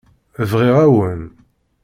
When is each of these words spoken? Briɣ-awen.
Briɣ-awen. 0.49 1.21